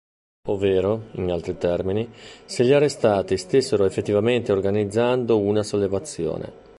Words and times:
Ovvero, 0.47 1.09
in 1.17 1.29
altri 1.29 1.59
termini, 1.59 2.11
se 2.45 2.65
gli 2.65 2.71
arrestati 2.71 3.37
stessero 3.37 3.85
effettivamente 3.85 4.51
organizzando 4.51 5.37
una 5.37 5.61
sollevazione. 5.61 6.53